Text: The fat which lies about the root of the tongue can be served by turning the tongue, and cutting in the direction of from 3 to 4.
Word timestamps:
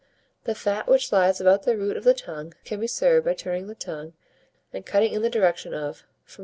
The 0.45 0.55
fat 0.55 0.87
which 0.87 1.11
lies 1.11 1.39
about 1.39 1.61
the 1.61 1.77
root 1.77 1.95
of 1.95 2.03
the 2.05 2.15
tongue 2.15 2.55
can 2.65 2.79
be 2.79 2.87
served 2.87 3.23
by 3.27 3.35
turning 3.35 3.67
the 3.67 3.75
tongue, 3.75 4.13
and 4.73 4.83
cutting 4.83 5.13
in 5.13 5.21
the 5.21 5.29
direction 5.29 5.75
of 5.75 5.97
from 6.25 6.29
3 6.29 6.29
to 6.29 6.33
4. 6.37 6.39